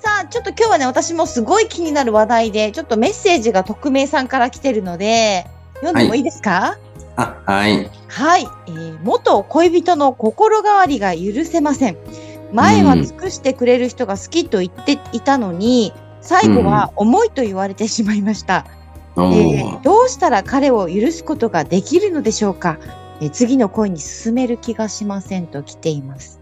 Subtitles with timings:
[0.00, 6.78] さあ、ちょっと今日はね、私もすごい気になる話題で、ちょっとメッセージが匿名さんから来てるので、読んでもいいですか？
[7.16, 7.90] あ、はい。
[8.08, 11.96] はい、えー元恋人の心変わりが許せません。
[12.52, 18.66] 前は尽くしてくれる人が好きと言っていたのに、最後は重いと言われてしまいました。
[19.16, 22.78] おえーーどうしたら彼を許すことができるのでしょうか、
[23.20, 26.37] えー次の恋に進める気がしませんと来ています。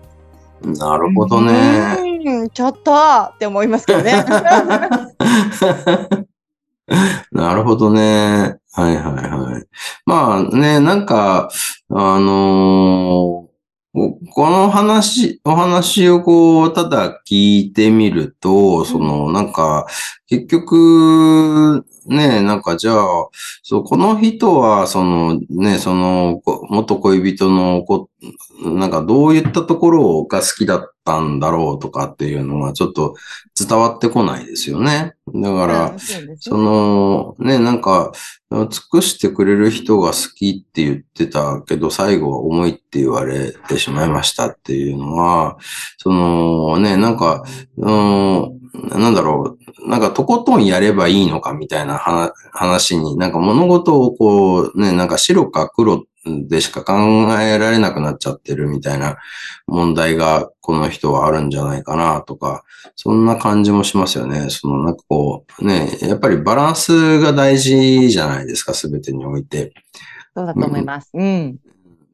[0.66, 1.96] なるほどね。
[1.98, 4.22] うーん、ちょっとって思いますけどね。
[7.32, 8.58] なるほどね。
[8.72, 9.64] はいはいはい。
[10.04, 11.48] まあね、なんか、
[11.90, 13.46] あのー
[13.96, 19.86] ここの話、お話をこう、ただ聞いてみると、その、なんか、
[20.26, 23.29] 結局、ね、なんかじゃあ、
[23.62, 28.09] そう、この人は、その、ね、その、こ元恋人のこ、
[28.63, 33.15] なんかどういったところが好きだったんだろうとかっていうのがちょっと
[33.59, 35.15] 伝わってこないですよね。
[35.35, 38.13] だから、うんそその、ね、なんか、
[38.51, 45.59] 尽くしてくれる人が好きって言ってたけど、最後は重いって言われてしまいましたっていうのは、
[45.98, 47.45] その、ね、なんか、
[47.76, 56.95] うん、なんだろう、なんかとことんやればいいのかみたいな話話に、なんか物事をこう、ね、なんか白か黒でしか考
[57.40, 59.16] えられなくなっちゃってるみたいな
[59.66, 62.64] 問題がこの人はあるんじゃないかなとか、
[62.96, 64.48] そんな感じもしますよね。
[64.50, 69.72] そのなんかこう、ね、やっぱりバランスが大事じゃないですか、すべてにおいて。
[70.34, 71.10] そうだと思います。
[71.14, 71.58] うん。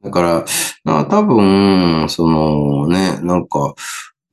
[0.03, 0.45] だか
[0.85, 3.73] ら、多分、そのね、なんか、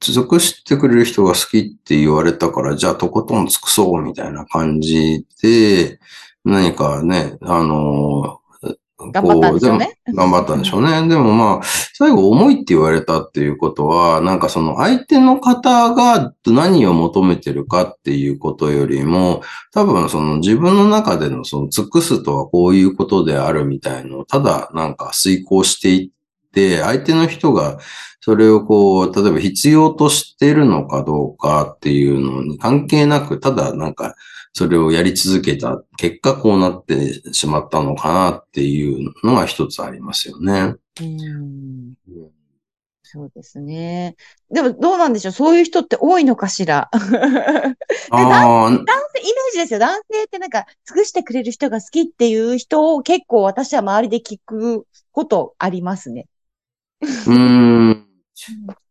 [0.01, 6.01] 尽くしてくれる人が好きって言われたから、じゃあとことん尽くそうみたいな感じで、
[6.45, 8.41] 何かね、あの、
[9.13, 11.09] 頑張ったんでしょうねこ頑張ったんでしょうね。
[11.09, 26.20] でもまあ、最後重いって言われたっていうことは、なんかその相手の方が何を求めてるかっていうことよりも、多分その自分の中でのその尽くすとはこういうことであるみたいのを、ただなんか遂行していって、
[26.55, 27.79] 相手の人が
[28.21, 34.15] それをこう、例えば必要としてるのかどうかっていうのに関係なく、ただなんか
[34.53, 40.75] それをやり続けた結果こうなってしまったのかなっていうのが一つありますよね。
[41.01, 41.95] うん
[43.13, 44.15] そうですね。
[44.53, 45.33] でもどうなんでしょう？
[45.33, 46.89] そういう人って多いのかしら？
[46.93, 47.01] ああ、
[48.71, 48.85] 男性、イメー
[49.53, 49.81] ジですよ。
[49.81, 56.27] 男性ってなんか、尽くしてくれる人が好きっていう人を結構私は周りで聞くことありますね。
[57.01, 58.07] うーん。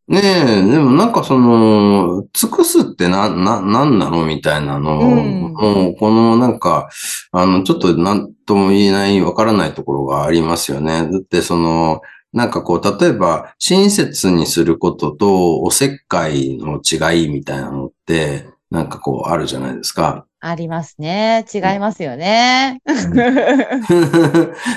[0.07, 6.89] ねえ、でもなんかその、尽くすってな、な、なんなのみたいなのを、うんもうこのなんか、
[7.31, 11.07] あの、ちょっとなんとも言えない、わからないところがありますよね。
[11.11, 12.01] だってその、
[12.33, 20.25] なんかこう、例えば、親切にすることとおせっかいの違いみたいなのって、なんかこう、あるじゃないですか。
[20.41, 21.45] ありますね。
[21.53, 22.81] 違いますよね。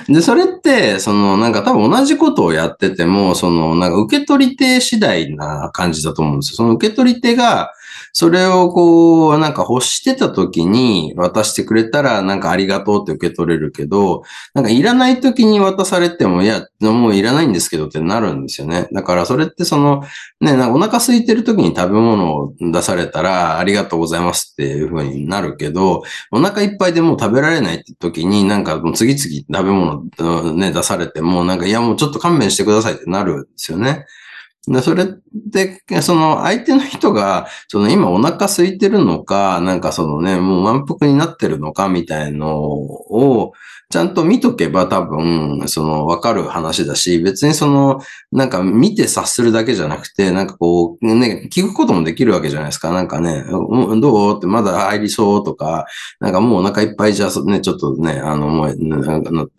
[0.09, 6.57] で、それって、その、なんか多分同じことをやってても、その、なんか受け取り手次第な感じだと思うんですよ。
[6.57, 7.71] その受け取り手が、
[8.13, 14.23] それをこう、なんか欲してた時に渡してくれたら、なんかありがとうって受け取れるけど、
[14.55, 18.89] なんかいらない時に渡されても、いや、もういらないんですけどってなるんですよね。
[18.93, 20.03] だからそれってその、
[20.41, 34.07] ね、なんかお腹空いてる時に食べ物を出されたら、ありがとうございますっていう風になるけど、お腹いっぱいでもう食べられないって時に、なんか次々食べ物ね、出されても、なんかいやもうちょっと勘弁してくださいってなるんですよね。
[34.69, 43.53] でそれって、その相手の人が、その今お腹空いてるのか、なんかそのね、もう満腹になってるのかみたいのを、
[43.91, 48.01] ちゃんと見とけば多分、そのわかる話だし、別にその、
[48.31, 52.93] なんか見て察するだけじゃなくて、なんかこう、ね、聞くこともできるわけじゃないですか。
[52.93, 55.87] なんかね、どうってまだ入りそうとか、
[56.21, 58.77] なんかもうお腹いっぱいじゃね、ちょっとね、あの、もう、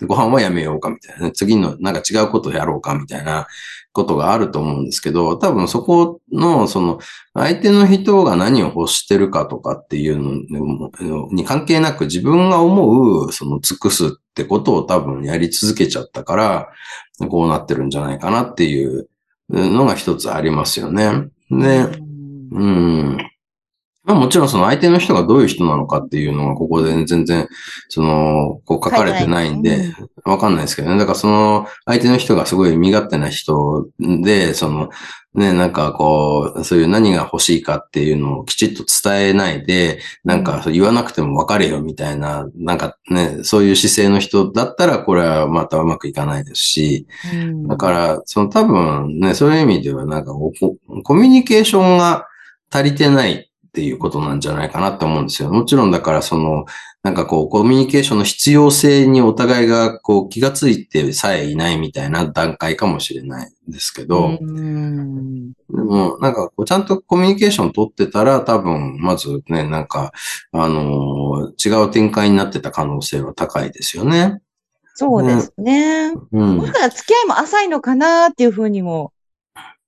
[0.07, 3.47] ご飯はやめようかみたいなね、次のなんか違うことをやろうかみたいな
[3.93, 6.99] ことがあると思うんですけど、多分そこの、その、
[7.35, 16.69] 相手の人が何を欲してるかとかっていうのに関係なく自分が思う、その尽くすってことを多分やり続けちゃったから、
[17.29, 19.07] こうなってるんじゃないかなっていう
[19.49, 21.29] のが一つありますよね。
[21.51, 21.87] で、
[22.51, 23.17] うん。
[24.05, 27.47] まあもちろんその相手の人がどういう人なのかっていうのはここで全然、
[27.87, 29.93] その、こう書かれてないんで、
[30.25, 30.97] わかんないですけどね。
[30.97, 34.89] だからその相手の人がすごい身勝手な人で、その、
[35.35, 47.07] ね、なんかこう、そういう何が欲しいかっていうのをきちっと伝えないで、なんか言わなくても分かれよみたいな、なんかね、そういう姿勢の人だったらこれはまたうまくいかないですし、
[47.67, 52.27] だから、その多分ね、そういう意味ではなんかコミュニケーションが
[52.69, 55.49] 足りてないっていうことなんじゃないかなって思うんですよ。
[55.49, 56.65] もちろんだからその、
[57.01, 70.11] なんかこう、コミュニケーションの必要性にお互いがこう気がついてさえいないみたいな段階かもしれないんですけど、でもなんかこうちゃんとコミュニケーション取ってたら多分、まずね、なんか、
[70.51, 74.39] あのー、違う展開になってた可能性は高いですよね。
[74.93, 76.13] そうですね。
[76.13, 76.57] ねうん。
[76.57, 79.11] もしかしたら付き合いも浅いのかなっていうふうにも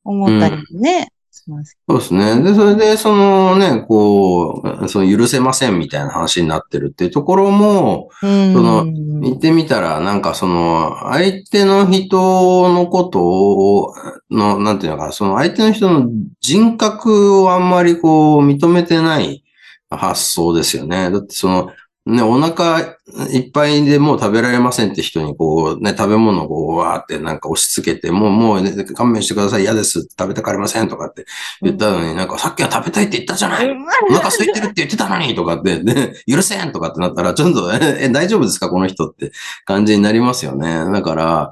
[0.04, 1.12] 思ったりね。
[1.46, 1.78] します。
[1.88, 2.42] そうですね。
[2.42, 8.86] で、それで、そのね、こう、その許せませんみたいな話になってるっていうところも、その、
[9.22, 13.94] 言ってみたら、なんかその、相手の人のことを、
[14.32, 16.10] の、なんていうのかな、その相手の人の
[16.42, 19.44] 人格をあんまりこう、認めてない
[19.90, 21.12] 発想ですよね。
[21.12, 21.70] だってその、
[22.06, 22.98] ね、お腹
[23.32, 31.26] いっぱいでもう食べられませんって人にこうね、食べ物をこうわーってなんか押し付けて、もうもう、ね、勘弁してください、嫌です、食べたかりませんとかって
[31.64, 39.32] 言ったのに、うん、なんかさっきは食べたいって言ったじゃない、お腹空いてるって言ってたのにとかって、ね、許せんとかってなったら、ちょっと、え、大丈夫ですかこの人って
[39.66, 40.86] 感じになりますよね。
[40.92, 41.52] だから。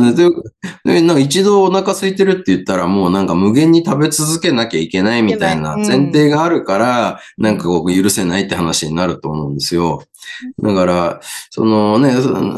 [1.03, 10.03] なんか一度お腹空いてるって言ったらもうなんか無限に食べ続けなきゃいけないみたいな前提があるから、なんかこう許せないって話になると思うんですよ。
[10.62, 12.14] だから、そのね、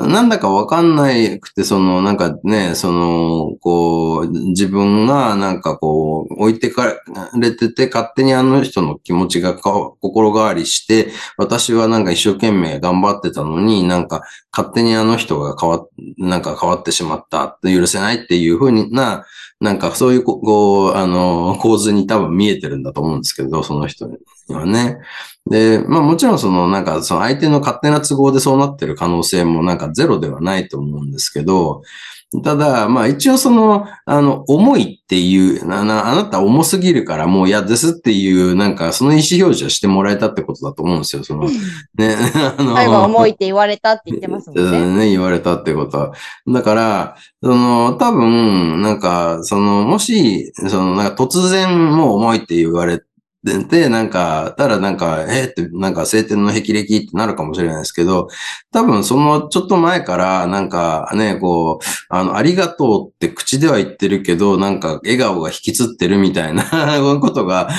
[0.07, 6.95] なんだかわかんないくて、そのなんかね、その、こう、自分がなんかこう、置いてか
[7.39, 15.86] れてて、勝手にあの人の気持ちが心変わりして、私はなんか一生懸命頑張ってたのに、なんか勝手にあの人が変わ、
[16.18, 19.25] なんか変わってしまった許せないっていうふうにな、
[19.63, 24.18] なんかそういうこう、あの、構図に多分見えてるんだと思うんですけど、その人に
[24.50, 24.98] はね。
[25.50, 31.81] で、まあもちろんそのなんかその相手の勝手な都合でそうなってる可能性もなんかゼロではないと思うんですけど、
[32.41, 41.24] ただ、まあ一応その、あの、重いっていう、あなあなた重すぎるからもう嫌ですっていう、なんかその意思表示をしてもらえたってことだと思うんですよ。
[41.24, 41.47] その、
[41.95, 42.15] ね、
[42.57, 42.75] あの。
[42.75, 45.06] 最後重いって言われたって言ってますもんね。
[45.06, 46.13] ね、言われたってことは。
[46.47, 53.01] だから、その、多分、なんか、その、もし、その、なんか突然もう重いって言われ
[53.43, 58.29] で、でなんか、たらなんか、えー、って、なんか晴天の霹靂ってなるかもしれないですけど、
[58.71, 66.63] 多分そのちょっと前から、なんかね、こう、あの、ありがとうって口では言ってるけど、なんか笑顔が引きつってるみたいな
[67.21, 67.69] ことが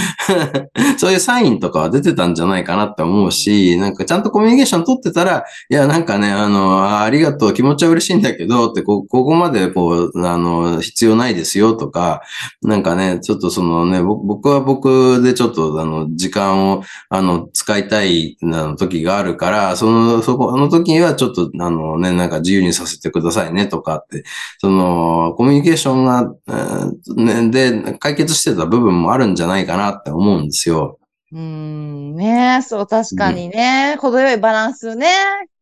[0.99, 12.21] そういうサインとかは出てたんじゃないかなって思うし、なんかちゃんとコミュニケーション取ってたら、いや、なんかね、あの、ありがとう、気持ちは嬉しいんだけど、ってこ、ここまでこう、あの、必要ないですよとか、
[12.63, 24.25] なんかね、ちょっとそのね、僕は僕でちょっとと、あの、時間を、あの、使いたい、な時があるから、その、そこ、あの時にはちょっと、あのね、なんか自由にさせてくださいねとかって、
[24.59, 26.35] その、コミュニケーションが、
[27.17, 30.99] ね、で、解決してた部分もあるんじゃないかなって思うんですよ。
[31.33, 35.09] うん、ねそう、確かにね、うん、程よいバランスね。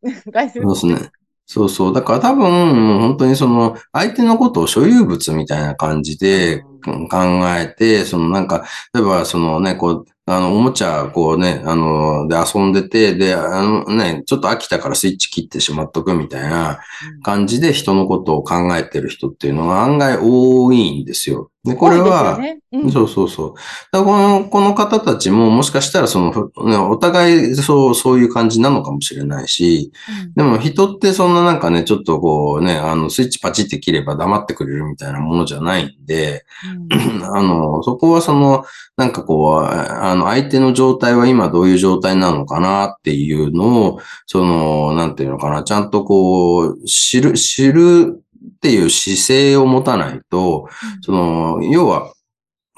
[0.05, 1.11] そうですね。
[1.47, 1.95] そうそう。
[1.95, 6.63] だから多分、本当にその、相手のことを所有物みたいな感じで
[7.11, 7.19] 考
[7.59, 16.79] えて、そのなんか、例えばそのね、こう、あの、おもちゃ、こうね、あの、で遊んでて、で、あのね、ちょっと飽きたからスイッチ切ってしまっとくみたいな
[17.23, 21.51] 感じで人のことを考えてる人っていうのが案外多いんですよ。
[21.65, 23.55] で、これは、ねうん、そうそうそう。
[23.93, 26.33] だこの、この方たちももしかしたらその、
[26.69, 29.93] ね、お互いそう、そういう感じなのかもしれないし、
[30.25, 36.45] うん、でも人ってそんななんかね、ちょっとこうね、あの、スイッチパチって切れば黙ってくれるみたいなものじゃないんで、
[36.91, 38.65] うん、 あの、そこはその、
[38.97, 50.69] なんかこう、あの、相手の状態は今どういう状態なのかなっていうのを、その、なんていうのかな、ちゃんとこう、知る、知るっていう姿勢を持たないと、
[51.03, 52.13] その、要は、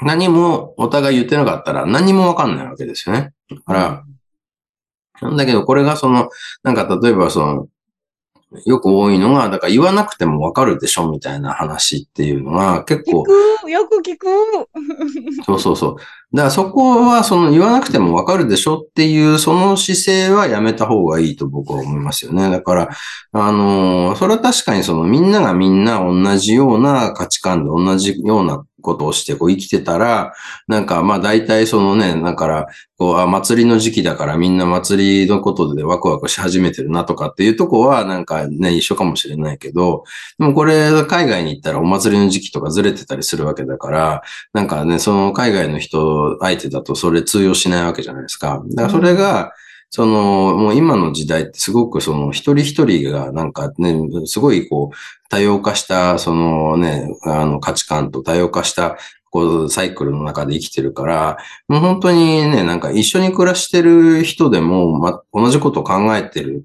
[0.02, 3.32] 何もお互い言ってなかったら何もわかんないわけですよね。
[3.48, 4.04] だから、
[5.22, 6.28] なんだけど、これがその、
[6.62, 7.68] なんか例えばその、
[8.64, 13.22] よく多いのが、だから言わなくてもわかるでしょみたいな話っていうのが結構。
[13.22, 13.26] 聞
[13.64, 14.26] くよく聞く
[15.44, 15.96] そうそうそう。
[16.34, 22.50] だからそこはその言わなくてもわかるでしょっていうその姿勢はやめた方がいいと僕は思いますよね。
[22.50, 22.88] だから、
[23.32, 30.34] あのーそれは確かにそのみんながみんな同じような価値観で同じようなことをしてこう生きてたら、
[30.68, 40.04] なんかまあ大体そのね、だから、こう、あ、祭りの時期だからみんな祭りのことでワクワクし始めてるなとかっていうとこはなんかね、一緒かもしれないけど、
[40.38, 44.22] でもこれ海外に行ったらお祭りの時期とかずれてたりするわけだから、
[44.52, 48.62] なんかね、その海外の人相手だとそれ通用しないわけじゃないですか。
[48.70, 49.52] だからそれが、
[49.94, 53.94] その、もう今の時代ってすごくその一人一人がなんかね、
[54.26, 58.96] すごいこう、多様化した、そのね、あの価値観と多様化した、
[59.30, 61.36] こう、サイクルの中で生きてるから、
[61.68, 66.64] もう本当にね、なんか一緒に暮らしてる人でも、ま、同じことを考えてる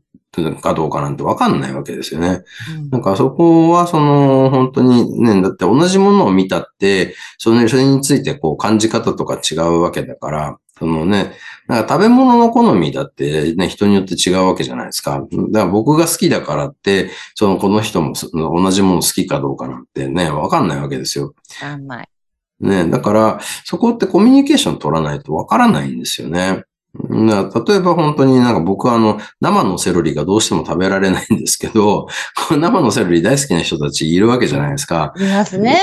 [0.59, 2.41] かどうかなんてわかんないわけですよね。
[2.89, 11.33] なんかそこはその本当にね、だって同じものを見たって、そのそれについてこう感じ方とか違うわけだから、そのね、
[11.67, 15.21] なんか食べ物の好みだってね、人によって違うわけじゃないですか。
[15.51, 21.35] だから僕が好きだからって、そのこの人もそ同じもの好きかどうかなんてね、わかんないわけですよ。
[21.61, 22.09] 甘い。
[22.61, 26.63] ね、だから、そこってコミュニケーション取らないとわからないんですよね。
[26.93, 32.07] な例えば本当になんか僕はあの生のセロリがどうしても食べられないんですけど、
[32.47, 35.13] この生のセロリ大好きな人たちいるわけじゃないですか。
[35.17, 35.79] いますね。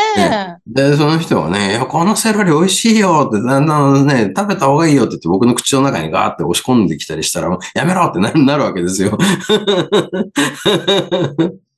[0.67, 9.17] で、その人はね、いや、このセロリ美味しいよって、だんだんね、食べた方がいいよって言って僕の口の中にガーって押し込んできたりしたら、やめろってなるわけですよ。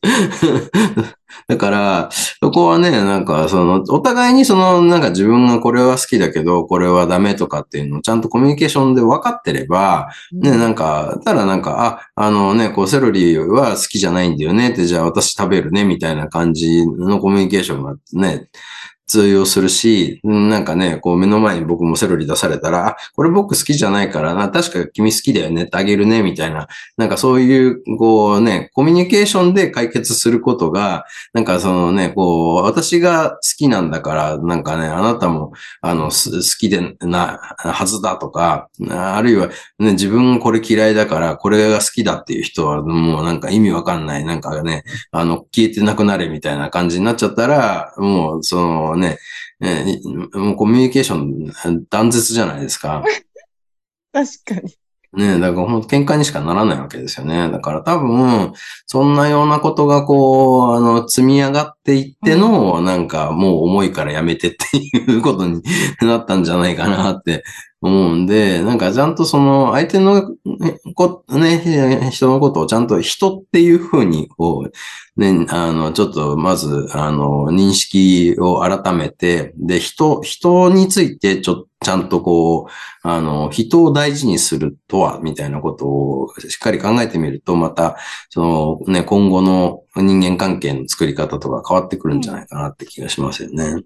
[1.48, 18.48] だから、そこはね、なんか、その、お互いにその、なんか自分がこれは好きだけど、これはダメとかっていうのをちゃんとコミュニケーションで分かってれば、ね、なんか、ただなんか、あ、あのね、こう、セロリは好きじゃないんだよねって、じゃあ私食べるね、みたいな感じのコミュニケーションがね、
[19.08, 39.48] 通用するし、なんかね、こう目の前に僕もセロリ出されたら、あ、これ僕好きじゃないからな、確か君好きだよねってあげるね、みたいな、なんかそういう、こうね、コミュニケーションで解決することが、なんかそのね、こう、私が好きなんだから、なんかね、あなたも、あの、好きでな、はずだとか、あるいは、
[39.78, 49.18] ね、自分これ嫌いだから、これが好きだっていう人は、もうなんか意味わかんない、なんかね、あの、消えてなくなれみたいな感じになっちゃったら、もう、そのね、
[49.60, 49.84] え
[50.34, 53.02] もうコミュニケーション断絶じゃないですか。
[54.12, 54.74] 確かに。
[55.14, 57.50] ねだから本当喧嘩にしかならないわけですよね。
[57.50, 58.52] だから多分、
[58.86, 65.62] そんなようなことがこう、あの、積み上がっていっての、なんかもう重いからやめてっていうことに
[66.02, 67.42] なったんじゃないかなって
[67.80, 70.34] 思うんで、なんかちゃんとその相手の、
[70.94, 82.70] こね、人のことをちゃんと人っていうふうに、こう、ね、あの、ちょっとまず、あの、認識を改めて、で、人、人についてちょっとちゃんとこう、
[83.02, 87.96] あの、人を大事にするとは、みたいなことをしっかり考えてみると、また、
[88.30, 93.84] そのね、今後の人間関係の作り方とか変わってくるんじゃないかなって気がしますよね。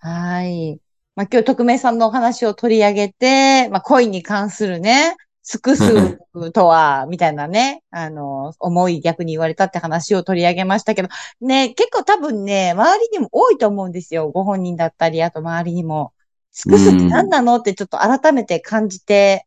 [0.00, 0.80] はい。
[1.18, 6.16] まあ、今日、匿名さんのお話を取り上げて、まあ、恋に関するね、尽くす
[6.52, 11.08] とは、みたいなね、あの、思い逆に言われたって話を取り上げましたけど、
[11.40, 14.30] ね、結構多分ね、周りにも多いと思うんですよ。
[14.30, 16.12] ご本人だったり、あと周りにも。
[16.52, 19.44] 尽くすって何なのってちょっと改めて感じて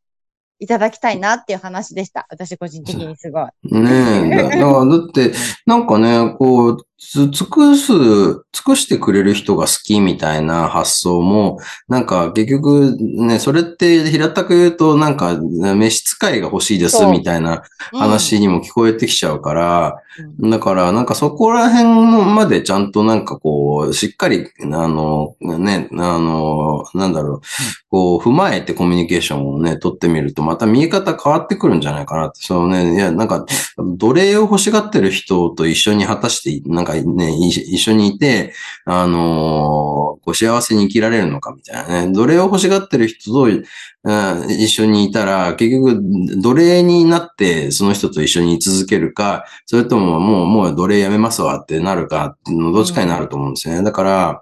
[0.59, 2.27] いただきたいなっていう話でした。
[2.29, 3.45] 私個人的にすごい。
[3.63, 4.59] ねえ。
[4.59, 5.33] だだって、
[5.65, 19.97] なんかね、こう、つ尽くす、尽くしてくれる人が好きみたいな発想も、なんか結局ね、それって平たく言うと、なんか召使いが欲しいですみたいな話にも聞こえてきちゃうから、
[20.39, 21.85] だからなんかそこら辺
[22.33, 27.41] までちゃんとなんかこう、しっかり、あの、ね、あの、なんだろう、
[27.89, 33.45] こう、踏まえてコミュニケーションをね、取ってみると、また見え方変わってくるんじゃないかなって、そうね、いや、なんか、
[33.77, 38.53] 奴隷を欲しがってる人と一緒に果たして、なんかね、一緒にいて、
[38.85, 42.13] あのこう幸せに生きられるのかみたいなね。
[42.13, 43.47] どれを欲しがってる人と、
[44.03, 46.01] 一緒にいたら、結局、
[46.41, 53.83] 奴隷になって、その人と一緒に居続けるか、それとももう、もう奴隷やめますわってなるか、どっちかになると思うんですよね。
[53.83, 54.41] だから、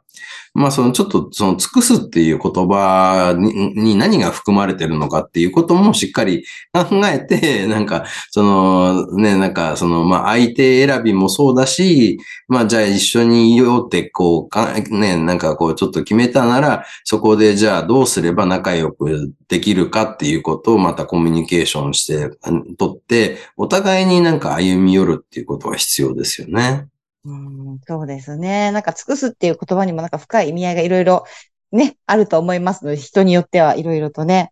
[0.54, 22.30] まあそのちょっとその尽くすっていう言葉に何が含まれてるのかっていうこともしっかり考えて、 なんかそのね、なんかそのまあ相手選びもそうだし、まあじゃあ一緒にいようってこう、ね、なんかこうちょっと決めたなら、そこでじゃあどうすれば仲良くできるかっていうことをまたコミュニケーションして
[22.78, 26.88] とって、お互いになんか歩み寄るっていうことが必要ですよね。
[27.26, 28.72] うん、そうですね。
[28.72, 31.26] なんか尽くすっていう言葉にもなんか深い意味合いがいろいろ
[31.72, 34.52] ね、あると思いますので、人によってはいろいろとね。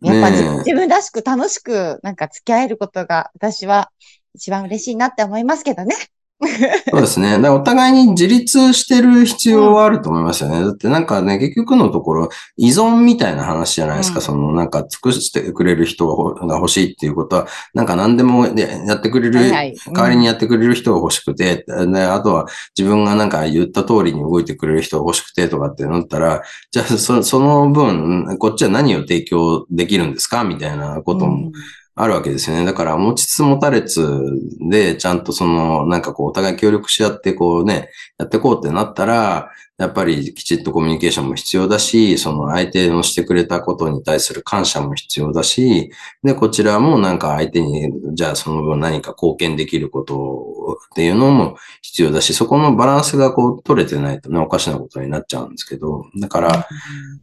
[0.00, 3.90] やっぱ自自分らしく楽しくなんか付き合えることが私は
[4.34, 5.94] 一番嬉しいなって思いますけどね。
[6.90, 7.32] そうですね。
[7.32, 10.60] だからお互いに自立してる必要はあると思いますよね。
[10.60, 14.18] だってなんかね、結局のところ依存みたいな話じゃないですか。
[14.18, 22.46] うん、そのなんか尽くしてくれる人が欲しいっていうことは、なんか何でもやってくれる、はいはいうん、代わりにやってくれる人が欲しくて、で、あとは
[22.76, 30.44] 自分がなんか言った通りに動いてくれる人が欲しくてとかってなったら、じゃあそその分、こっちは何を提供できるんですか？
[30.44, 31.52] みたいなことも、うん
[31.96, 32.64] あるわけですよね。
[32.64, 34.04] だから持ちつ持たれつ
[34.68, 45.90] で、ちゃんとその、なんかこう、お互い協力し合って、こうね、やっていこうってなったら、やっぱりきちっとコミュニケーションも必要だし、その相手のしてくれたことに対する感謝も必要だし、
[46.22, 56.68] で、こちらもなんか相手に、じゃあその分何か貢献できることっていうのも必要だし、そこのバランスがこう取れてないとね、おかしなことになっちゃうんですけど、だから、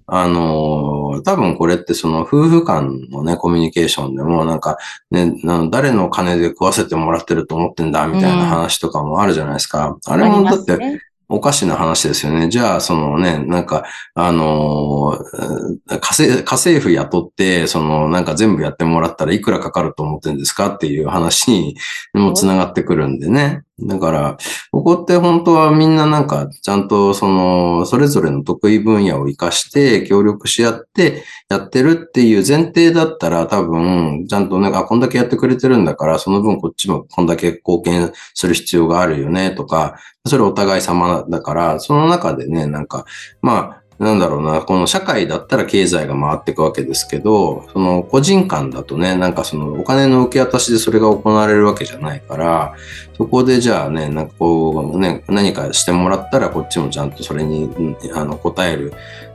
[0.08, 4.78] あの、多分これってその夫婦間のね、コミュニケーションでもなんか
[5.10, 5.34] ね、
[5.72, 9.98] 誰の金で食わせてもらってると思ってんだみたいな話とかもあるじゃないですか。
[10.06, 12.50] あれもだって、おかしな話ですよね。
[12.50, 13.86] じゃあ、そのね、なんか、
[14.16, 21.76] あのー、家政、家政婦雇って、その、なんか全部やってもらったらいくらかかると思ってんですかっていう話に
[22.14, 23.64] も繋がってくるんでね。
[23.84, 24.38] だから、
[24.72, 43.06] ここって本当はみんななんか、ちゃんとその、それぞれの得意分野を活かして協力し合ってやってるっていう前提だったら多分、ちゃんとね、あ、こんだけやってくれてるんだから、その分こっちもこんだけ貢献する必要があるよねとか、それお互い様だから、その中でね、なんか、
[43.42, 52.74] まあ、なんだろうな、この社会だったら経済が回っていくわけですけど、その個人間だとね、なんかそのお金の受け渡しでそれが行われるわけじゃないから、
[53.16, 58.92] そこでじゃあね、なんかこうね、何かしてもらったらこっちもちゃんとそれに、あの、答える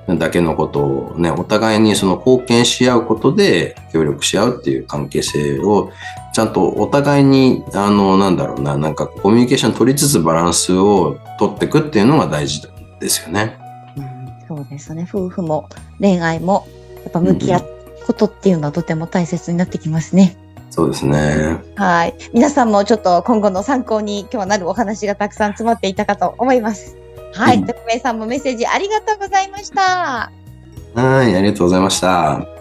[0.08, 5.92] だけのことをね、お互いにその貢献し合うことで協力し合うっていう関係性を
[6.35, 12.62] ちゃんとお互いに、あの、なんだろうな、なんかコミュニケーション取りつつバランスを取っていくっていうのが大事
[12.99, 13.64] ですよね。
[14.48, 15.08] そうですね。
[15.08, 15.68] 夫婦も
[16.00, 16.66] 恋愛も、
[17.04, 17.64] やっぱ向き合う
[18.06, 20.36] ことっていうのはとても大切になってきますね。
[20.71, 21.58] そうですね。
[21.76, 22.14] はい。
[22.32, 26.97] 皆さんもちょっと今後の参考に今日はなるお話がたくさん詰まっていたかと思います。
[27.34, 27.64] はい。
[27.64, 30.30] 徳明さんもメッセージありがとうございました。
[30.94, 31.34] はい。
[31.34, 32.55] ありがとうございました。